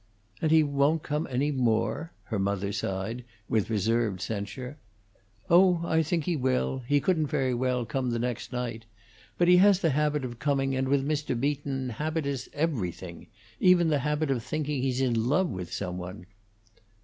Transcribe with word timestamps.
"And 0.41 0.49
he 0.49 0.63
won't 0.63 1.03
come 1.03 1.27
any 1.29 1.51
more?" 1.51 2.11
her 2.23 2.39
mother 2.39 2.71
sighed, 2.71 3.23
with 3.47 3.69
reserved 3.69 4.19
censure. 4.19 4.77
"Oh, 5.47 5.79
I 5.85 6.01
think 6.01 6.23
he 6.23 6.35
will. 6.35 6.79
He 6.87 6.99
couldn't 6.99 7.27
very 7.27 7.53
well 7.53 7.85
come 7.85 8.09
the 8.09 8.17
next 8.17 8.51
night. 8.51 8.85
But 9.37 9.47
he 9.47 9.57
has 9.57 9.79
the 9.81 9.91
habit 9.91 10.25
of 10.25 10.39
coming, 10.39 10.75
and 10.75 10.87
with 10.87 11.07
Mr. 11.07 11.39
Beaton 11.39 11.89
habit 11.91 12.25
is 12.25 12.49
everything 12.51 13.27
even 13.59 13.89
the 13.89 13.99
habit 13.99 14.31
of 14.31 14.41
thinking 14.41 14.81
he's 14.81 15.01
in 15.01 15.27
love 15.29 15.49
with 15.51 15.71
some 15.71 15.99
one." 15.99 16.25